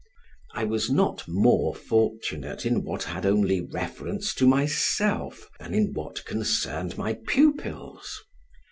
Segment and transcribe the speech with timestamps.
[0.55, 6.25] I was not more fortunate in what had only reference to myself, than in what
[6.25, 8.19] concerned my pupils.